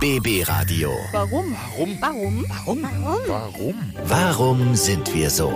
BB 0.00 0.44
Radio. 0.46 0.94
Warum? 1.10 1.56
Warum? 1.74 1.98
Warum? 2.00 2.44
Warum? 2.46 2.82
Warum? 3.26 3.76
Warum 4.06 4.76
sind 4.76 5.12
wir 5.12 5.28
so? 5.28 5.50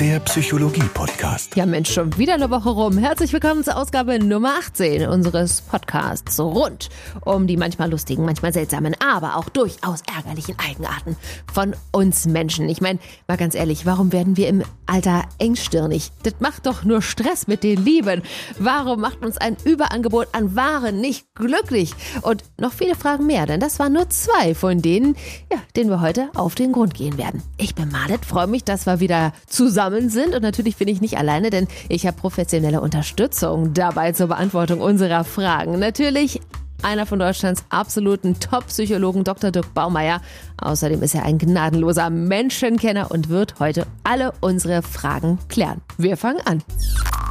Der 0.00 0.18
Psychologie-Podcast. 0.18 1.54
Ja, 1.54 1.66
Mensch, 1.66 1.92
schon 1.92 2.18
wieder 2.18 2.34
eine 2.34 2.50
Woche 2.50 2.68
rum. 2.68 2.98
Herzlich 2.98 3.32
willkommen 3.32 3.62
zur 3.62 3.76
Ausgabe 3.76 4.18
Nummer 4.18 4.56
18 4.58 5.06
unseres 5.06 5.60
Podcasts 5.60 6.40
rund 6.40 6.88
um 7.24 7.46
die 7.46 7.56
manchmal 7.56 7.92
lustigen, 7.92 8.24
manchmal 8.24 8.52
seltsamen, 8.52 8.96
aber 8.98 9.36
auch 9.36 9.48
durchaus 9.48 10.02
ärgerlichen 10.12 10.56
Eigenarten 10.58 11.16
von 11.52 11.76
uns 11.92 12.26
Menschen. 12.26 12.68
Ich 12.68 12.80
meine, 12.80 12.98
mal 13.28 13.36
ganz 13.36 13.54
ehrlich, 13.54 13.86
warum 13.86 14.10
werden 14.10 14.36
wir 14.36 14.48
im 14.48 14.64
Alter 14.86 15.22
engstirnig? 15.38 16.10
Das 16.24 16.34
macht 16.40 16.66
doch 16.66 16.82
nur 16.82 17.00
Stress 17.00 17.46
mit 17.46 17.62
den 17.62 17.84
Lieben. 17.84 18.22
Warum 18.58 19.00
macht 19.00 19.24
uns 19.24 19.38
ein 19.38 19.56
Überangebot 19.64 20.26
an 20.32 20.56
Waren 20.56 21.00
nicht 21.00 21.32
glücklich? 21.36 21.94
Und 22.22 22.42
noch 22.58 22.72
viele 22.72 22.96
Fragen 22.96 23.26
mehr, 23.26 23.46
denn 23.46 23.60
das 23.60 23.78
waren 23.78 23.92
nur 23.92 24.10
zwei 24.10 24.56
von 24.56 24.82
denen, 24.82 25.14
ja, 25.52 25.58
denen 25.76 25.88
wir 25.88 26.00
heute 26.00 26.30
auf 26.34 26.56
den 26.56 26.72
Grund 26.72 26.94
gehen 26.94 27.16
werden. 27.16 27.44
Ich 27.58 27.76
bin 27.76 27.92
Marlet, 27.92 28.24
freue 28.26 28.48
mich, 28.48 28.64
dass 28.64 28.86
wir 28.86 28.98
wieder 28.98 29.32
zusammen 29.46 29.83
sind 30.10 30.34
und 30.34 30.42
natürlich 30.42 30.76
bin 30.76 30.88
ich 30.88 31.00
nicht 31.00 31.18
alleine, 31.18 31.50
denn 31.50 31.68
ich 31.88 32.06
habe 32.06 32.16
professionelle 32.16 32.80
Unterstützung 32.80 33.74
dabei 33.74 34.12
zur 34.12 34.28
Beantwortung 34.28 34.80
unserer 34.80 35.24
Fragen. 35.24 35.78
Natürlich 35.78 36.40
einer 36.82 37.06
von 37.06 37.18
Deutschlands 37.18 37.64
absoluten 37.70 38.38
Top-Psychologen, 38.38 39.24
Dr. 39.24 39.50
Dirk 39.50 39.72
Baumeier. 39.74 40.20
Außerdem 40.58 41.02
ist 41.02 41.14
er 41.14 41.24
ein 41.24 41.38
gnadenloser 41.38 42.10
Menschenkenner 42.10 43.10
und 43.10 43.28
wird 43.28 43.58
heute 43.58 43.86
alle 44.04 44.32
unsere 44.40 44.82
Fragen 44.82 45.38
klären. 45.48 45.80
Wir 45.96 46.16
fangen 46.16 46.40
an. 46.44 46.62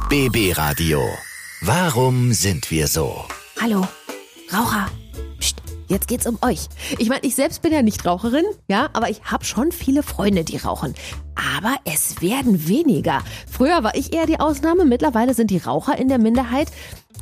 BB 0.08 0.56
Radio. 0.56 1.00
Warum 1.62 2.32
sind 2.32 2.70
wir 2.70 2.88
so? 2.88 3.24
Hallo, 3.60 3.86
Raucher. 4.52 4.88
Jetzt 5.94 6.08
geht's 6.08 6.26
um 6.26 6.38
euch. 6.42 6.66
Ich 6.98 7.08
meine, 7.08 7.22
ich 7.22 7.36
selbst 7.36 7.62
bin 7.62 7.72
ja 7.72 7.80
nicht 7.80 8.04
Raucherin, 8.04 8.44
ja, 8.66 8.88
aber 8.94 9.10
ich 9.10 9.22
habe 9.26 9.44
schon 9.44 9.70
viele 9.70 10.02
Freunde, 10.02 10.42
die 10.42 10.56
rauchen. 10.56 10.92
Aber 11.36 11.76
es 11.84 12.20
werden 12.20 12.66
weniger. 12.66 13.22
Früher 13.48 13.84
war 13.84 13.94
ich 13.94 14.12
eher 14.12 14.26
die 14.26 14.40
Ausnahme, 14.40 14.86
mittlerweile 14.86 15.34
sind 15.34 15.52
die 15.52 15.58
Raucher 15.58 15.96
in 15.96 16.08
der 16.08 16.18
Minderheit. 16.18 16.66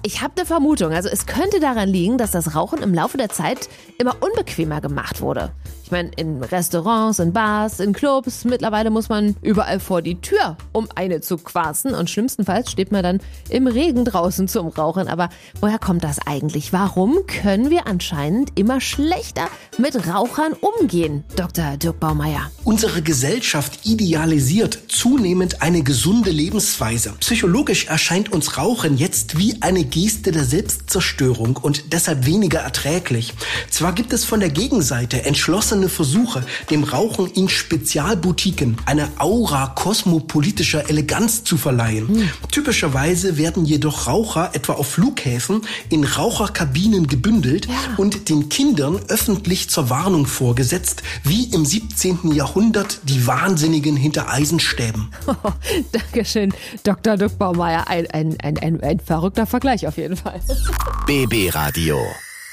Ich 0.03 0.23
habe 0.23 0.33
eine 0.39 0.47
Vermutung, 0.47 0.95
also 0.95 1.11
es 1.11 1.27
könnte 1.27 1.61
daran 1.61 1.91
liegen, 1.91 2.17
dass 2.17 2.31
das 2.31 2.55
Rauchen 2.55 2.83
im 2.83 2.95
Laufe 2.95 3.19
der 3.19 3.29
Zeit 3.29 3.69
immer 3.99 4.17
unbequemer 4.23 4.81
gemacht 4.81 5.21
wurde. 5.21 5.53
Meine, 5.93 6.11
in 6.17 6.43
Restaurants, 6.43 7.19
in 7.19 7.35
Bars, 7.35 7.79
in 7.79 7.93
Clubs, 7.93 8.47
mittlerweile 8.47 8.89
muss 8.89 9.11
man 9.11 9.37
überall 9.43 9.79
vor 9.79 10.01
die 10.01 10.21
Tür, 10.23 10.57
um 10.73 10.89
eine 10.95 11.21
zu 11.21 11.37
quassen. 11.37 11.95
Und 11.95 12.09
schlimmstenfalls 12.09 12.71
steht 12.71 12.91
man 12.93 13.03
dann 13.03 13.21
im 13.51 13.67
Regen 13.67 14.07
draußen 14.07 14.49
zum 14.49 14.69
Rauchen. 14.69 15.07
Aber 15.07 15.29
woher 15.61 15.79
kommt 15.79 16.03
das 16.03 16.19
eigentlich? 16.27 16.73
Warum 16.73 17.27
können 17.27 17.69
wir 17.69 17.87
anscheinend 17.87 18.59
immer 18.59 18.81
schlechter 18.81 19.49
mit 19.77 20.09
Rauchern 20.09 20.55
umgehen, 20.55 21.25
Dr. 21.37 21.77
Dirk 21.77 22.01
Baumeier? 22.01 22.51
Unsere 22.65 23.03
Gesellschaft 23.03 23.85
idealisiert 23.85 24.79
zunehmend 24.89 25.61
eine 25.61 25.83
gesunde 25.83 26.31
Lebensweise. 26.31 27.13
Psychologisch 27.21 27.87
erscheint 27.89 28.33
uns 28.33 28.57
Rauchen 28.57 28.97
jetzt 28.97 29.37
wie 29.37 29.61
eine 29.61 29.85
Geste 29.85 30.33
der 30.33 30.45
Selbstzerstörung 30.45 31.59
und 31.59 31.93
deshalb 31.93 32.25
weniger 32.25 32.61
erträglich. 32.61 33.35
Zwar 33.69 33.93
gibt 33.93 34.15
es 34.15 34.25
von 34.25 34.41
der 34.41 34.49
Gegenseite 34.49 35.25
entschlossene 35.25 35.82
Versuche, 35.89 36.45
dem 36.71 36.85
Rauchen 36.85 37.27
in 37.27 37.49
Spezialboutiquen 37.49 38.77
eine 38.87 39.09
Aura 39.19 39.69
kosmopolitischer 39.69 40.89
Eleganz 40.89 41.45
zu 41.45 41.57
verleihen. 41.57 42.09
Hm. 42.09 42.31
Typischerweise 42.51 43.37
werden 43.37 43.65
jedoch 43.65 44.07
Raucher 44.07 44.51
etwa 44.55 44.75
auf 44.75 44.89
Flughäfen 44.89 45.63
in 45.89 46.05
Raucherkabinen 46.05 47.07
gebündelt 47.07 47.67
ja. 47.67 47.75
und 47.97 48.29
den 48.29 48.49
Kindern 48.49 49.01
öffentlich 49.09 49.71
zur 49.71 49.91
Warnung 49.91 50.27
vorgesetzt, 50.27 51.03
wie 51.25 51.45
im 51.45 51.65
17. 51.65 52.33
Jahrhundert 52.33 53.01
die 53.05 53.27
Wahnsinnigen 53.27 53.97
hinter 53.97 54.29
Eisenstäben. 54.31 55.11
Oh, 55.27 55.35
Dankeschön, 55.93 56.53
Dr. 56.85 57.17
Dirk 57.17 57.39
Baumeier. 57.39 57.89
Ein, 57.89 58.11
ein, 58.11 58.37
ein, 58.41 58.59
ein, 58.59 58.81
ein 58.83 59.01
verrückter 59.01 59.47
Vergleich 59.47 59.87
auf 59.87 59.97
jeden 59.97 60.17
Fall. 60.17 60.41
BB 61.07 61.55
Radio. 61.55 61.99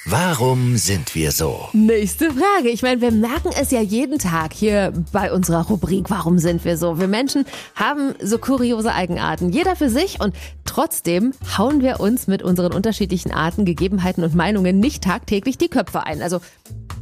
Warum 0.06 0.78
sind 0.78 1.14
wir 1.14 1.32
so? 1.34 1.68
Nächste 1.74 2.32
Frage. 2.32 2.70
Ich 2.70 2.82
meine, 2.82 3.02
wir 3.02 3.12
merken 3.12 3.50
es 3.54 3.70
ja 3.70 3.82
jeden 3.82 4.18
Tag 4.18 4.54
hier 4.54 4.94
bei 5.12 5.32
unserer 5.32 5.68
Rubrik 5.68 6.10
Warum 6.10 6.40
sind 6.40 6.64
wir 6.64 6.78
so? 6.78 7.00
Wir 7.00 7.10
Menschen 7.10 7.46
haben 7.76 8.16
so 8.22 8.38
kuriose 8.38 8.94
Eigenarten, 8.94 9.50
jeder 9.50 9.76
für 9.76 9.90
sich 9.90 10.22
und 10.22 10.34
trotzdem 10.64 11.34
hauen 11.58 11.82
wir 11.82 12.00
uns 12.00 12.28
mit 12.28 12.42
unseren 12.42 12.72
unterschiedlichen 12.72 13.34
Arten, 13.34 13.66
Gegebenheiten 13.66 14.24
und 14.24 14.36
Meinungen 14.36 14.80
nicht 14.80 15.04
tagtäglich 15.04 15.58
die 15.58 15.70
Köpfe 15.70 16.04
ein. 16.04 16.22
Also 16.22 16.40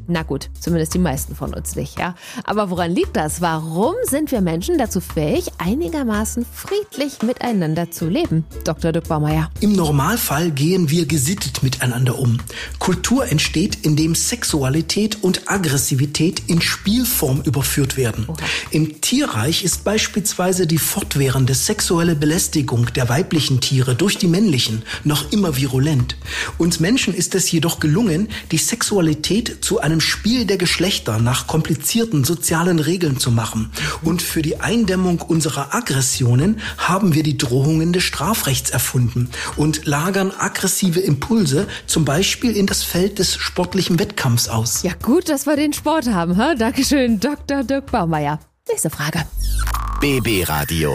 na 0.08 0.24
gut, 0.24 0.50
zumindest 0.60 0.94
die 0.94 1.00
meisten 1.00 1.36
von 1.36 1.54
uns 1.54 1.76
nicht, 1.76 2.00
ja. 2.00 2.16
Aber 2.46 2.70
woran 2.70 2.92
liegt 2.92 3.16
das? 3.16 3.42
Warum 3.42 3.94
sind 4.04 4.32
wir 4.32 4.42
Menschen 4.42 4.78
dazu 4.78 5.02
fähig, 5.02 5.52
einigermaßen 5.58 6.46
friedlich 6.52 7.22
miteinander 7.22 7.92
zu 7.92 8.08
leben? 8.08 8.46
Dr. 8.64 8.92
Dirk 8.92 9.08
Baumeier. 9.08 9.52
Im 9.60 9.74
Normalfall 9.74 10.52
gehen 10.52 10.90
wir 10.90 11.06
gesittet 11.06 11.62
miteinander 11.62 12.18
um. 12.18 12.38
Kultur 12.80 13.28
entsteht, 13.28 13.80
indem 13.84 14.16
Sexualität 14.16 15.24
und 15.24 15.50
Aggressivität 15.52 16.44
in 16.48 16.62
Spielform 16.62 17.42
überführt 17.42 17.98
werden. 17.98 18.26
Oha. 18.28 18.38
Im 18.72 19.02
Tierreich 19.02 19.64
ist 19.64 19.84
beispielsweise 19.84 20.68
die 20.68 20.78
fortwährende 20.78 21.54
sexuelle 21.54 22.16
Belästigung 22.16 22.88
der 22.94 23.10
weiblichen 23.10 23.60
Tiere 23.60 23.96
durch 23.96 24.18
die 24.18 24.28
männlichen 24.28 24.84
noch 25.04 25.32
immer 25.32 25.58
virulent. 25.58 26.16
Uns 26.58 26.80
Menschen 26.80 27.14
ist 27.14 27.36
es 27.36 27.52
jedoch 27.52 27.80
gelungen, 27.80 28.30
die 28.52 28.58
Sexualität 28.58 29.58
zu 29.62 29.80
einem 29.80 29.97
einem 29.98 30.02
Spiel 30.02 30.46
der 30.46 30.58
Geschlechter 30.58 31.18
nach 31.18 31.48
komplizierten 31.48 32.24
sozialen 32.24 32.78
Regeln 32.78 33.18
zu 33.18 33.32
machen. 33.32 33.72
Und 34.04 34.22
für 34.22 34.44
die 34.44 34.60
Eindämmung 34.60 35.22
unserer 35.22 35.74
Aggressionen 35.74 36.60
haben 36.78 37.16
wir 37.16 37.24
die 37.24 37.36
Drohungen 37.36 37.94
des 37.94 38.04
Strafrechts 38.04 38.70
erfunden 38.70 39.30
und 39.56 39.88
lagern 39.88 40.32
aggressive 40.38 41.00
Impulse 41.00 41.68
zum 41.88 42.06
Beispiel 42.06 42.56
in 42.56 42.68
das 42.68 42.84
Feld 42.84 43.18
des 43.18 43.38
sportlichen 43.38 43.98
Wettkampfs 43.98 44.50
aus. 44.50 44.84
Ja 44.84 44.94
gut, 45.02 45.30
dass 45.30 45.48
wir 45.48 45.56
den 45.56 45.74
Sport 45.74 46.06
haben. 46.08 46.38
Ha? 46.38 46.54
Dankeschön, 46.54 47.20
Dr. 47.20 47.64
Dirk 47.64 47.92
Baumeier. 47.92 48.40
Nächste 48.70 48.92
Frage. 48.92 49.26
BB 50.00 50.48
Radio. 50.48 50.94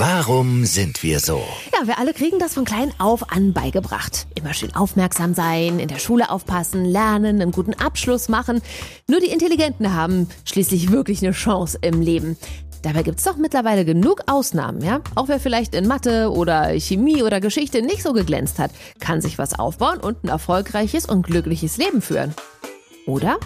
Warum 0.00 0.64
sind 0.64 1.02
wir 1.02 1.18
so? 1.18 1.42
Ja, 1.72 1.88
wir 1.88 1.98
alle 1.98 2.14
kriegen 2.14 2.38
das 2.38 2.54
von 2.54 2.64
klein 2.64 2.92
auf 2.98 3.32
an 3.32 3.52
beigebracht. 3.52 4.28
Immer 4.36 4.54
schön 4.54 4.72
aufmerksam 4.76 5.34
sein, 5.34 5.80
in 5.80 5.88
der 5.88 5.98
Schule 5.98 6.30
aufpassen, 6.30 6.84
lernen, 6.84 7.42
einen 7.42 7.50
guten 7.50 7.74
Abschluss 7.74 8.28
machen. 8.28 8.62
Nur 9.08 9.18
die 9.18 9.26
Intelligenten 9.26 9.92
haben 9.92 10.28
schließlich 10.44 10.92
wirklich 10.92 11.20
eine 11.20 11.32
Chance 11.32 11.78
im 11.80 12.00
Leben. 12.00 12.36
Dabei 12.82 13.02
gibt's 13.02 13.24
doch 13.24 13.38
mittlerweile 13.38 13.84
genug 13.84 14.22
Ausnahmen, 14.28 14.82
ja? 14.82 15.00
Auch 15.16 15.26
wer 15.26 15.40
vielleicht 15.40 15.74
in 15.74 15.88
Mathe 15.88 16.30
oder 16.30 16.78
Chemie 16.78 17.24
oder 17.24 17.40
Geschichte 17.40 17.82
nicht 17.82 18.04
so 18.04 18.12
geglänzt 18.12 18.60
hat, 18.60 18.70
kann 19.00 19.20
sich 19.20 19.36
was 19.36 19.58
aufbauen 19.58 19.98
und 19.98 20.22
ein 20.22 20.28
erfolgreiches 20.28 21.06
und 21.06 21.26
glückliches 21.26 21.76
Leben 21.76 22.02
führen. 22.02 22.34
Oder? 23.04 23.40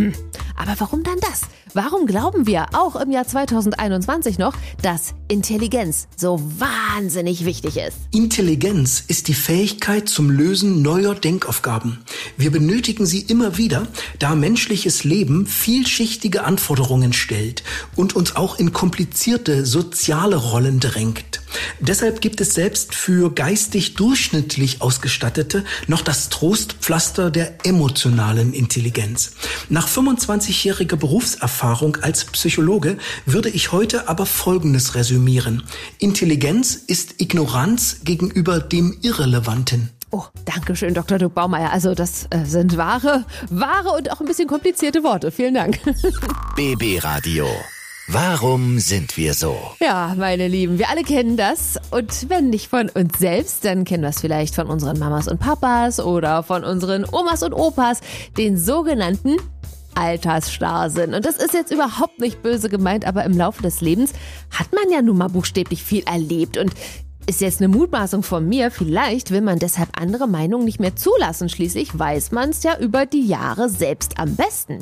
Hm, 0.00 0.12
aber 0.56 0.74
warum 0.78 1.02
dann 1.02 1.18
das? 1.20 1.42
Warum 1.72 2.06
glauben 2.06 2.46
wir 2.48 2.66
auch 2.72 2.96
im 2.96 3.12
Jahr 3.12 3.26
2021 3.26 4.38
noch, 4.38 4.54
dass 4.82 5.14
Intelligenz 5.28 6.08
so 6.16 6.40
wahnsinnig 6.58 7.44
wichtig 7.44 7.76
ist? 7.76 7.96
Intelligenz 8.10 9.04
ist 9.06 9.28
die 9.28 9.34
Fähigkeit 9.34 10.08
zum 10.08 10.30
Lösen 10.30 10.82
neuer 10.82 11.14
Denkaufgaben. 11.14 11.98
Wir 12.36 12.50
benötigen 12.50 13.06
sie 13.06 13.20
immer 13.20 13.56
wieder, 13.56 13.86
da 14.18 14.34
menschliches 14.34 15.04
Leben 15.04 15.46
vielschichtige 15.46 16.42
Anforderungen 16.42 17.12
stellt 17.12 17.62
und 17.94 18.16
uns 18.16 18.34
auch 18.34 18.58
in 18.58 18.72
komplizierte 18.72 19.64
soziale 19.64 20.36
Rollen 20.36 20.80
drängt. 20.80 21.29
Deshalb 21.78 22.20
gibt 22.20 22.40
es 22.40 22.54
selbst 22.54 22.94
für 22.94 23.32
geistig 23.32 23.94
durchschnittlich 23.94 24.82
Ausgestattete 24.82 25.64
noch 25.86 26.02
das 26.02 26.28
Trostpflaster 26.28 27.30
der 27.30 27.64
emotionalen 27.64 28.52
Intelligenz. 28.52 29.32
Nach 29.68 29.88
25-jähriger 29.88 30.96
Berufserfahrung 30.96 31.96
als 32.02 32.24
Psychologe 32.24 32.98
würde 33.26 33.48
ich 33.50 33.72
heute 33.72 34.08
aber 34.08 34.26
Folgendes 34.26 34.94
resümieren. 34.94 35.62
Intelligenz 35.98 36.74
ist 36.74 37.20
Ignoranz 37.20 38.00
gegenüber 38.04 38.60
dem 38.60 38.96
Irrelevanten. 39.02 39.90
Oh, 40.12 40.24
danke 40.44 40.74
schön, 40.74 40.94
Dr. 40.94 41.18
Dirk 41.18 41.34
Baumeier. 41.34 41.70
Also 41.72 41.94
das 41.94 42.26
äh, 42.30 42.44
sind 42.44 42.76
wahre, 42.76 43.24
wahre 43.48 43.90
und 43.90 44.10
auch 44.10 44.20
ein 44.20 44.26
bisschen 44.26 44.48
komplizierte 44.48 45.04
Worte. 45.04 45.30
Vielen 45.30 45.54
Dank. 45.54 45.78
BB 46.56 47.02
Radio. 47.02 47.46
Warum 48.08 48.78
sind 48.78 49.16
wir 49.16 49.34
so? 49.34 49.56
Ja, 49.80 50.14
meine 50.18 50.48
Lieben, 50.48 50.78
wir 50.78 50.88
alle 50.90 51.02
kennen 51.02 51.36
das. 51.36 51.78
Und 51.90 52.28
wenn 52.28 52.50
nicht 52.50 52.68
von 52.68 52.88
uns 52.88 53.18
selbst, 53.18 53.64
dann 53.64 53.84
kennen 53.84 54.02
wir 54.02 54.10
es 54.10 54.20
vielleicht 54.20 54.54
von 54.54 54.66
unseren 54.66 54.98
Mamas 54.98 55.28
und 55.28 55.38
Papas 55.38 56.00
oder 56.00 56.42
von 56.42 56.64
unseren 56.64 57.04
Omas 57.04 57.42
und 57.42 57.52
Opas, 57.52 58.00
den 58.36 58.58
sogenannten 58.58 59.36
Altersstarrsinn. 59.94 61.14
Und 61.14 61.24
das 61.24 61.36
ist 61.36 61.54
jetzt 61.54 61.72
überhaupt 61.72 62.18
nicht 62.20 62.42
böse 62.42 62.68
gemeint, 62.68 63.06
aber 63.06 63.24
im 63.24 63.36
Laufe 63.36 63.62
des 63.62 63.80
Lebens 63.80 64.12
hat 64.50 64.72
man 64.72 64.90
ja 64.92 65.02
nun 65.02 65.18
mal 65.18 65.28
buchstäblich 65.28 65.84
viel 65.84 66.02
erlebt. 66.04 66.56
Und 66.56 66.72
ist 67.26 67.40
jetzt 67.40 67.60
eine 67.60 67.68
Mutmaßung 67.68 68.24
von 68.24 68.48
mir. 68.48 68.70
Vielleicht 68.72 69.30
will 69.30 69.40
man 69.40 69.60
deshalb 69.60 69.90
andere 70.00 70.26
Meinungen 70.26 70.64
nicht 70.64 70.80
mehr 70.80 70.96
zulassen. 70.96 71.48
Schließlich 71.48 71.96
weiß 71.96 72.32
man 72.32 72.50
es 72.50 72.64
ja 72.64 72.76
über 72.78 73.06
die 73.06 73.24
Jahre 73.24 73.68
selbst 73.68 74.18
am 74.18 74.34
besten. 74.34 74.78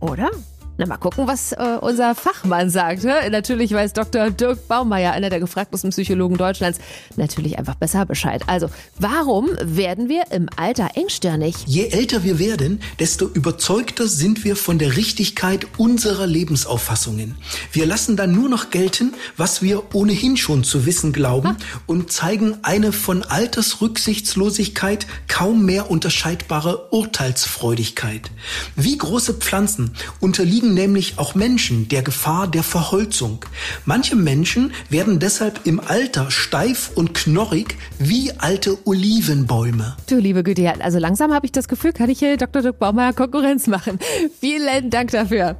Oder? 0.00 0.30
Na, 0.80 0.86
mal 0.86 0.96
gucken, 0.96 1.26
was 1.26 1.52
äh, 1.52 1.76
unser 1.82 2.14
Fachmann 2.14 2.70
sagt. 2.70 3.04
Ne? 3.04 3.14
Natürlich 3.30 3.70
weiß 3.70 3.92
Dr. 3.92 4.30
Dirk 4.30 4.66
Baumeier, 4.66 5.12
einer 5.12 5.28
der 5.28 5.38
gefragtesten 5.38 5.90
Psychologen 5.90 6.38
Deutschlands, 6.38 6.78
natürlich 7.16 7.58
einfach 7.58 7.74
besser 7.74 8.06
Bescheid. 8.06 8.44
Also, 8.46 8.70
warum 8.98 9.50
werden 9.62 10.08
wir 10.08 10.32
im 10.32 10.48
Alter 10.56 10.92
engstirnig? 10.94 11.54
Je 11.66 11.88
älter 11.88 12.24
wir 12.24 12.38
werden, 12.38 12.80
desto 12.98 13.26
überzeugter 13.26 14.08
sind 14.08 14.42
wir 14.42 14.56
von 14.56 14.78
der 14.78 14.96
Richtigkeit 14.96 15.66
unserer 15.76 16.26
Lebensauffassungen. 16.26 17.34
Wir 17.72 17.84
lassen 17.84 18.16
dann 18.16 18.32
nur 18.32 18.48
noch 18.48 18.70
gelten, 18.70 19.12
was 19.36 19.60
wir 19.60 19.94
ohnehin 19.94 20.38
schon 20.38 20.64
zu 20.64 20.86
wissen 20.86 21.12
glauben 21.12 21.48
ah. 21.48 21.80
und 21.84 22.10
zeigen 22.10 22.56
eine 22.62 22.92
von 22.92 23.22
Altersrücksichtslosigkeit 23.22 25.06
kaum 25.28 25.66
mehr 25.66 25.90
unterscheidbare 25.90 26.88
Urteilsfreudigkeit. 26.90 28.30
Wie 28.76 28.96
große 28.96 29.34
Pflanzen 29.34 29.90
unterliegen 30.20 30.69
unterliegen 30.70 30.74
nämlich 30.74 31.18
auch 31.18 31.34
Menschen 31.34 31.88
der 31.88 32.02
Gefahr 32.02 32.48
der 32.48 32.62
Verholzung. 32.62 33.44
Manche 33.84 34.16
Menschen 34.16 34.72
werden 34.88 35.18
deshalb 35.18 35.60
im 35.64 35.80
Alter 35.80 36.30
steif 36.30 36.90
und 36.94 37.14
knorrig 37.14 37.76
wie 37.98 38.32
alte 38.38 38.78
Olivenbäume. 38.86 39.96
Du 40.08 40.16
liebe 40.16 40.42
Güte, 40.42 40.72
also 40.80 40.98
langsam 40.98 41.32
habe 41.32 41.46
ich 41.46 41.52
das 41.52 41.68
Gefühl, 41.68 41.92
kann 41.92 42.10
ich 42.10 42.18
hier 42.18 42.36
Dr. 42.36 42.62
Dirk 42.62 42.78
Baumer 42.78 43.12
Konkurrenz 43.12 43.66
machen. 43.66 43.98
Vielen 44.40 44.90
Dank 44.90 45.10
dafür. 45.10 45.56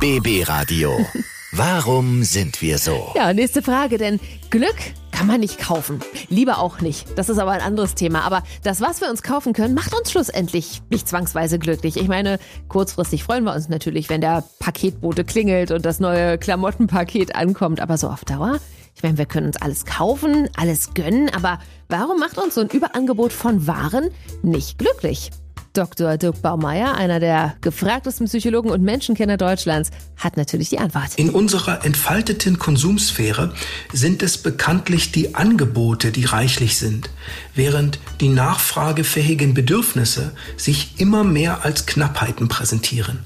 BB 0.00 0.48
Radio. 0.48 0.98
Warum 1.52 2.22
sind 2.22 2.62
wir 2.62 2.78
so? 2.78 3.12
Ja, 3.16 3.32
nächste 3.32 3.60
Frage, 3.60 3.98
denn 3.98 4.20
Glück 4.50 4.76
kann 5.20 5.26
man 5.26 5.40
nicht 5.40 5.58
kaufen. 5.58 6.00
Lieber 6.30 6.60
auch 6.60 6.80
nicht. 6.80 7.06
Das 7.18 7.28
ist 7.28 7.36
aber 7.36 7.50
ein 7.50 7.60
anderes 7.60 7.94
Thema. 7.94 8.22
Aber 8.22 8.42
das, 8.62 8.80
was 8.80 9.02
wir 9.02 9.10
uns 9.10 9.22
kaufen 9.22 9.52
können, 9.52 9.74
macht 9.74 9.94
uns 9.94 10.10
schlussendlich 10.10 10.80
nicht 10.88 11.06
zwangsweise 11.06 11.58
glücklich. 11.58 11.98
Ich 11.98 12.08
meine, 12.08 12.38
kurzfristig 12.68 13.22
freuen 13.22 13.44
wir 13.44 13.52
uns 13.52 13.68
natürlich, 13.68 14.08
wenn 14.08 14.22
der 14.22 14.44
Paketbote 14.60 15.24
klingelt 15.24 15.72
und 15.72 15.84
das 15.84 16.00
neue 16.00 16.38
Klamottenpaket 16.38 17.34
ankommt. 17.34 17.80
Aber 17.80 17.98
so 17.98 18.08
auf 18.08 18.24
Dauer? 18.24 18.60
Ich 18.94 19.02
meine, 19.02 19.18
wir 19.18 19.26
können 19.26 19.48
uns 19.48 19.60
alles 19.60 19.84
kaufen, 19.84 20.48
alles 20.56 20.94
gönnen, 20.94 21.28
aber 21.36 21.58
warum 21.90 22.18
macht 22.18 22.38
uns 22.38 22.54
so 22.54 22.62
ein 22.62 22.70
Überangebot 22.70 23.34
von 23.34 23.66
Waren 23.66 24.08
nicht 24.42 24.78
glücklich? 24.78 25.32
Dr. 25.72 26.16
Dirk 26.18 26.42
Baumeier, 26.42 26.94
einer 26.96 27.20
der 27.20 27.54
gefragtesten 27.60 28.26
Psychologen 28.26 28.70
und 28.70 28.82
Menschenkenner 28.82 29.36
Deutschlands, 29.36 29.90
hat 30.16 30.36
natürlich 30.36 30.70
die 30.70 30.78
Antwort. 30.78 31.14
In 31.16 31.30
unserer 31.30 31.84
entfalteten 31.84 32.58
Konsumsphäre 32.58 33.54
sind 33.92 34.22
es 34.22 34.38
bekanntlich 34.38 35.12
die 35.12 35.34
Angebote, 35.34 36.10
die 36.10 36.24
reichlich 36.24 36.76
sind, 36.76 37.10
während 37.54 38.00
die 38.20 38.28
nachfragefähigen 38.28 39.54
Bedürfnisse 39.54 40.32
sich 40.56 41.00
immer 41.00 41.22
mehr 41.22 41.64
als 41.64 41.86
Knappheiten 41.86 42.48
präsentieren. 42.48 43.20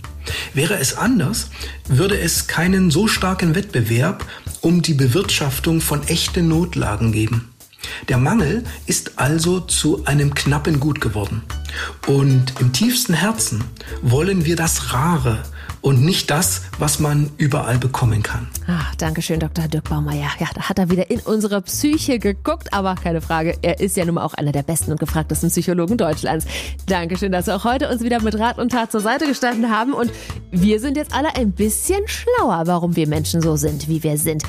Wäre 0.53 0.79
es 0.79 0.97
anders, 0.97 1.51
würde 1.89 2.19
es 2.19 2.47
keinen 2.47 2.91
so 2.91 3.09
starken 3.09 3.55
Wettbewerb 3.55 4.25
um 4.61 4.83
die 4.83 4.95
Bewirtschaftung 4.95 5.81
von 5.81 6.07
echten 6.09 6.49
Notlagen 6.49 7.13
geben. 7.13 7.54
Der 8.09 8.19
Mangel 8.19 8.65
ist 8.87 9.19
also 9.19 9.61
zu 9.61 10.05
einem 10.05 10.35
knappen 10.35 10.81
Gut 10.81 11.01
geworden. 11.01 11.43
Und 12.07 12.55
im 12.61 12.73
tiefsten 12.73 13.15
Herzen 13.15 13.65
wollen 14.03 14.45
wir 14.45 14.57
das 14.57 14.93
Rare 14.93 15.43
und 15.85 16.03
nicht 16.03 16.31
das, 16.31 16.63
was 16.79 16.99
man 16.99 17.31
überall 17.37 17.77
bekommen 17.77 18.23
kann. 18.23 18.49
Ach, 18.67 18.95
Dankeschön, 18.95 19.39
Dr. 19.39 19.69
Dirk 19.69 19.85
Baumeier. 19.91 20.31
Ja, 20.39 20.47
da 20.55 20.63
hat 20.63 20.79
er 20.79 20.91
wieder 20.91 21.11
in 21.11 21.21
unsere 21.21 21.61
Psyche 21.61 22.19
geguckt, 22.19 22.73
aber 22.73 22.95
keine 22.95 23.21
Frage, 23.21 23.55
er 23.61 23.81
ist 23.81 23.95
ja 23.99 24.07
nun 24.07 24.15
mal 24.15 24.25
auch 24.25 24.33
einer 24.33 24.53
der 24.53 24.63
besten 24.63 24.93
und 24.93 24.99
gefragtesten 24.99 25.51
Psychologen 25.51 25.99
Deutschlands. 25.99 26.47
Dankeschön, 26.87 27.33
dass 27.33 27.45
Sie 27.45 27.55
auch 27.55 27.65
heute 27.65 27.91
uns 27.91 28.03
wieder 28.03 28.23
mit 28.23 28.39
Rat 28.39 28.59
und 28.59 28.73
Tat 28.73 28.93
zur 28.93 29.03
Seite 29.03 29.27
gestanden 29.27 29.71
haben 29.71 29.93
und 29.93 30.11
wir 30.51 30.81
sind 30.81 30.97
jetzt 30.97 31.13
alle 31.13 31.37
ein 31.37 31.53
bisschen 31.53 32.01
schlauer, 32.09 32.63
warum 32.65 32.97
wir 32.97 33.07
Menschen 33.07 33.43
so 33.43 33.57
sind, 33.57 33.87
wie 33.87 34.03
wir 34.03 34.17
sind. 34.17 34.43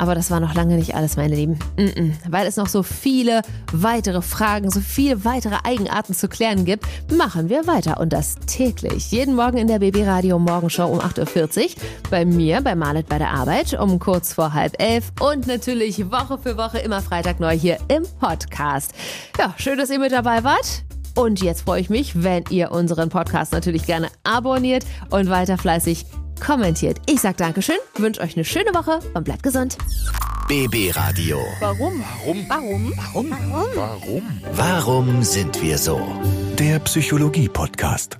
Aber 0.00 0.14
das 0.14 0.30
war 0.30 0.40
noch 0.40 0.54
lange 0.54 0.76
nicht 0.76 0.94
alles, 0.94 1.18
meine 1.18 1.34
Lieben. 1.34 1.58
Mm 1.76 1.82
-mm. 1.82 2.12
Weil 2.30 2.46
es 2.46 2.56
noch 2.56 2.68
so 2.68 2.82
viele 2.82 3.42
weitere 3.70 4.22
Fragen, 4.22 4.70
so 4.70 4.80
viele 4.80 5.26
weitere 5.26 5.56
Eigenarten 5.62 6.14
zu 6.14 6.26
klären 6.26 6.64
gibt, 6.64 6.86
machen 7.12 7.50
wir 7.50 7.66
weiter. 7.66 8.00
Und 8.00 8.14
das 8.14 8.36
täglich. 8.46 9.10
Jeden 9.10 9.34
Morgen 9.34 9.58
in 9.58 9.66
der 9.66 9.78
BB 9.78 10.06
Radio 10.06 10.38
Morgenshow 10.38 10.86
um 10.86 11.00
8.40 11.00 11.64
Uhr. 11.64 11.70
Bei 12.08 12.24
mir, 12.24 12.62
bei 12.62 12.74
Marlet 12.74 13.10
bei 13.10 13.18
der 13.18 13.28
Arbeit 13.28 13.78
um 13.78 13.98
kurz 13.98 14.32
vor 14.32 14.54
halb 14.54 14.80
elf. 14.80 15.12
Und 15.20 15.46
natürlich 15.46 16.10
Woche 16.10 16.38
für 16.38 16.56
Woche 16.56 16.78
immer 16.78 17.02
Freitag 17.02 17.38
neu 17.38 17.54
hier 17.54 17.76
im 17.88 18.04
Podcast. 18.18 18.94
Ja, 19.38 19.54
schön, 19.58 19.76
dass 19.76 19.90
ihr 19.90 19.98
mit 19.98 20.12
dabei 20.12 20.42
wart. 20.44 20.82
Und 21.14 21.42
jetzt 21.42 21.62
freue 21.62 21.82
ich 21.82 21.90
mich, 21.90 22.22
wenn 22.22 22.44
ihr 22.48 22.72
unseren 22.72 23.10
Podcast 23.10 23.52
natürlich 23.52 23.84
gerne 23.84 24.08
abonniert 24.24 24.86
und 25.10 25.28
weiter 25.28 25.58
fleißig 25.58 26.06
kommentiert. 26.40 26.98
Ich 27.06 27.20
sag 27.20 27.36
Dankeschön, 27.36 27.76
wünsche 27.96 28.20
euch 28.20 28.36
eine 28.36 28.44
schöne 28.44 28.74
Woche 28.74 29.00
und 29.14 29.24
bleibt 29.24 29.42
gesund. 29.42 29.76
BB 30.48 30.90
Radio. 30.96 31.38
Warum? 31.60 32.02
Warum? 32.48 32.48
Warum? 32.48 33.30
Warum? 33.30 33.30
Warum? 33.76 34.22
Warum 34.52 35.22
sind 35.22 35.62
wir 35.62 35.78
so? 35.78 36.00
Der 36.58 36.80
Psychologie-Podcast. 36.80 38.18